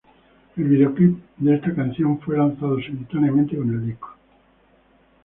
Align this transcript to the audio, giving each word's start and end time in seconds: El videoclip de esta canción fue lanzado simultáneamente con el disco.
El 0.57 0.63
videoclip 0.63 1.19
de 1.37 1.53
esta 1.53 1.75
canción 1.75 2.19
fue 2.21 2.35
lanzado 2.35 2.81
simultáneamente 2.81 3.55
con 3.55 3.69
el 3.69 3.85
disco. 3.85 4.15